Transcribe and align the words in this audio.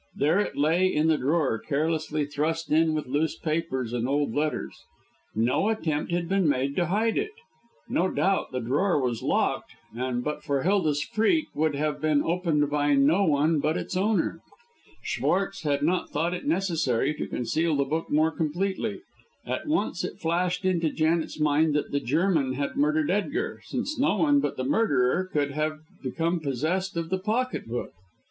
There 0.15 0.39
it 0.39 0.57
lay 0.57 0.87
in 0.87 1.09
the 1.09 1.17
drawer, 1.19 1.59
carelessly 1.59 2.25
thrust 2.25 2.71
in 2.71 2.95
with 2.95 3.05
loose 3.05 3.37
papers 3.37 3.93
and 3.93 4.07
old 4.09 4.33
letters. 4.33 4.75
No 5.35 5.69
attempt 5.69 6.11
had 6.11 6.27
been 6.27 6.49
made 6.49 6.75
to 6.77 6.87
hide 6.87 7.19
it. 7.19 7.33
No 7.87 8.09
doubt 8.09 8.51
the 8.51 8.61
drawer 8.61 8.99
was 8.99 9.21
locked, 9.21 9.73
and 9.95 10.23
but 10.23 10.43
for 10.43 10.63
Hilda's 10.63 11.03
freak 11.03 11.49
would 11.53 11.75
have 11.75 12.01
been 12.01 12.23
opened 12.23 12.67
by 12.71 12.95
no 12.95 13.25
one 13.25 13.59
but 13.59 13.77
its 13.77 13.95
owner. 13.95 14.41
Schwartz 15.03 15.61
had 15.61 15.83
not 15.83 16.09
thought 16.09 16.33
it 16.33 16.47
necessary 16.47 17.13
to 17.13 17.27
conceal 17.27 17.75
the 17.75 17.85
book 17.85 18.09
more 18.09 18.31
completely. 18.31 19.01
At 19.45 19.67
once 19.67 20.03
it 20.03 20.17
flashed 20.19 20.65
into 20.65 20.89
Janet's 20.89 21.39
mind 21.39 21.75
that 21.75 21.91
the 21.91 21.99
German 21.99 22.53
had 22.53 22.75
murdered 22.75 23.11
Edgar, 23.11 23.61
since 23.65 23.99
no 23.99 24.17
one 24.17 24.39
but 24.39 24.57
the 24.57 24.63
murderer 24.63 25.29
could 25.31 25.51
have 25.51 25.77
become 26.01 26.39
possessed 26.39 26.97
of 26.97 27.11
the 27.11 27.19
pocket 27.19 27.67
book. 27.67 27.91